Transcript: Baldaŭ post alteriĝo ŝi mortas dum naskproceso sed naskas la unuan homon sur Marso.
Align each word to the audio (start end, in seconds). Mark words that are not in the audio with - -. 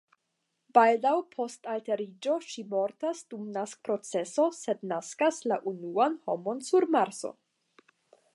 Baldaŭ 0.75 1.11
post 1.35 1.69
alteriĝo 1.73 2.37
ŝi 2.53 2.65
mortas 2.71 3.21
dum 3.35 3.45
naskproceso 3.59 4.49
sed 4.61 4.83
naskas 4.93 5.43
la 5.53 5.61
unuan 5.75 6.21
homon 6.31 6.65
sur 6.71 6.91
Marso. 6.99 7.35